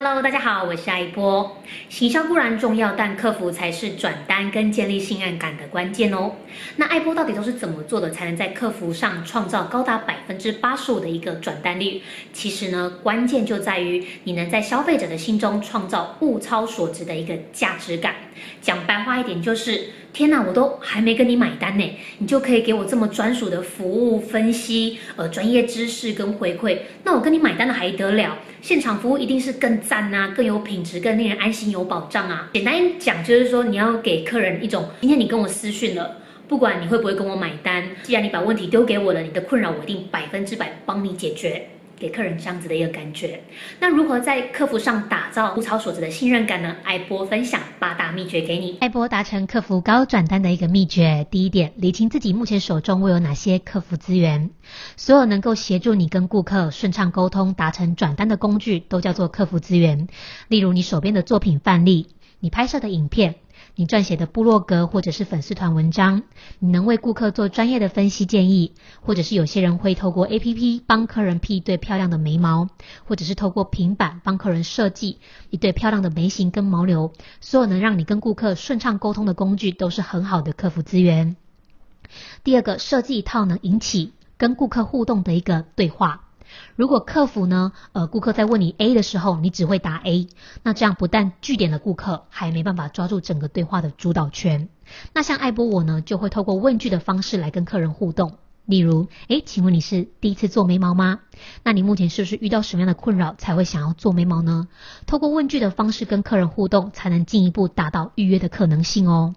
[0.00, 1.56] Hello，大家好，我是艾波。
[1.88, 6.36] 行销固然重要，但客服才是转单跟建立信任感的关键哦。
[6.76, 12.00] 那爱波到底都是怎么做的，才能在客服上创造高达百分之八十五的一个转单率？
[12.32, 18.14] 其实呢，关键就在于你能在消费者的心中创造物超所值的一个价值感。
[18.60, 28.38] 讲白话一点就是，天哪，我都还没跟你买单呢，你就可以给我这么专属的服务分析、呃专业知识跟回馈，那我跟你买单的还得了？
[28.60, 32.50] 现场服务一定是更赞啊，更有品质，更令人安心有保障啊。
[32.52, 36.16] 简单讲就是说，你要给客人一种，今天你跟我私讯了，
[36.48, 41.68] 不管你会不会跟我买单，既然你把问题丢给我了，你的困扰我一定百分之百帮你解决。
[41.98, 43.42] 给客人这样子的一个感觉，
[43.80, 46.76] 那如何在客服上打造物超所值的信任感呢？
[46.84, 48.78] 艾波分享八大秘诀给你。
[48.80, 54.50] 艾波达成客服高转单的一个秘诀，第一点，理清自己目前手中会有哪些客服资源。
[54.96, 60.08] 所有能够协助你跟顾客顺畅沟通、达成转单的工具，都叫做客服资源。
[60.48, 63.36] 例如你手边的作品范例，你拍摄的影片。
[63.78, 66.24] 你撰写的部落格或者是粉丝团文章，
[66.58, 72.70] 你能为顾客做专业的分析建议，或者是有些人会透过 APP 帮客人 P 一对漂亮的眉毛，
[73.04, 75.20] 或者是透过平板帮客人设计
[75.50, 81.36] 一对漂亮的眉形跟毛流，所有能让你跟顾客顺畅沟通的工具都是很好的客服资源。
[82.42, 86.27] 第二个，设计一套能引起跟顾客互动的一个对话。
[86.76, 90.28] 如果客服呢，呃，顾客在问你 A 的时候，你只会答 A，
[90.62, 94.68] 那这样不但据点了顾客，还没办法抓住整个对话的主导权。
[95.12, 98.38] 那像艾波我呢，就会透过问句的方式来跟客人互动。
[98.64, 101.20] 例如，诶，请问你是第一次做眉毛吗？
[101.62, 104.68] 那你目前是不是遇到什么样的困扰才会想要做眉毛呢？
[105.06, 109.34] 透过问句的方式跟客人互动，才能进一步达到预约的可能性哦。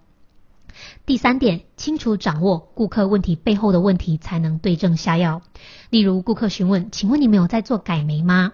[1.06, 5.42] 第三点，清楚掌握顾客问题背后的问题，才能对症下药。
[5.90, 8.52] 例如，顾客询问：“请问你们有在做改眉吗？”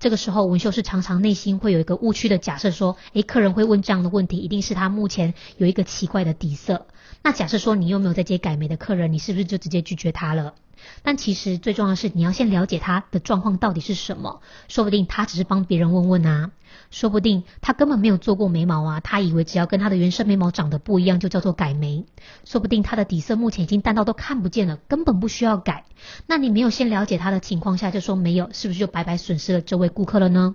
[0.00, 6.86] 这个时候，纹绣师常常内心会有一个误区的假设，说：“诶，客人会问这样的问题，一定是他目前有一个奇怪的底色。”
[7.22, 10.54] 那假设说你又没有在接改眉的客人，你是不是就直接拒绝他了？
[11.02, 14.40] 但其实最重要的是，你要先了解他的状况到底是什么。
[14.68, 16.52] 说不定他只是帮别人问问啊，
[16.90, 22.06] 说不定他根本没有做过眉毛啊，他以为只要跟他的原生眉毛长得不一样就叫做改眉。
[22.46, 25.84] 说不定他的底色目前已经淡到都看不见了，根本不需要改。
[26.26, 30.54] 那你没有先了解他的情况下就说没有，是不是就白白损失了这位顾客了呢？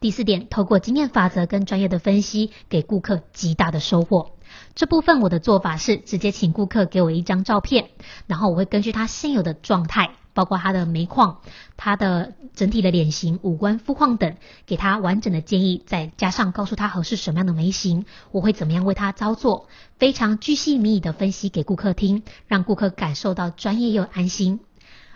[0.00, 4.30] 第四点，透过经验法则跟专业的分析，给顾客极大的收获。
[4.74, 7.90] 这部分我的做法是直接请顾客给我一张照片，
[8.26, 11.40] 然后我会根据他现有的状态，包括他的眉况、
[11.76, 19.68] 他的整体的脸型、五官肤况等，给他完整的建议，再加上告诉他合适什么样的眉形，我会怎么样为他操作，
[19.98, 24.60] 非常巨细靡遗的分析给顾客听，让顾客感受到专业又安心。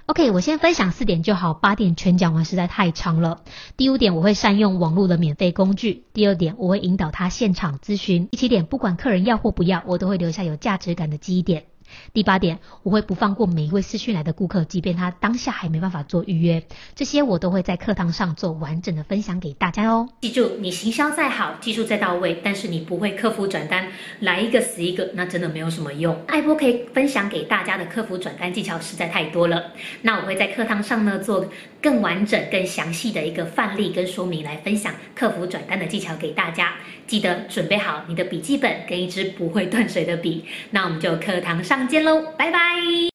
[0.07, 3.41] OK，我先分享四点就好，八点全讲完实在太长了。
[3.77, 6.05] 第五点，我会善用网络的免费工具。
[6.13, 8.27] 第二点，我会引导他现场咨询。
[8.27, 11.65] 第七点，不管客人要或不要，我都会留下有价值感的记忆点。
[12.12, 16.62] 第八点，我会不放过每一位私讯来的顾客，即便他当下还没办法做预约，
[16.94, 20.08] 这些我都会在课堂上做完整的分享给大家哦。
[20.20, 23.88] 记住，你行销再好，技术再到位，但是你不会客服转单，
[24.20, 26.19] 来一个死一个，那真的没有什么用。
[26.26, 29.72] 艾波可以分享给大家的客服转单技巧实在太多了，
[30.03, 31.47] 那我会在课堂上呢做
[31.80, 36.74] 更完整、更详细的一个范例跟说明来分享客服转单的技巧给大家。
[37.06, 43.10] 记得准备好你的笔记本跟一支不会断水的笔，那我们就课堂上见喽，拜拜。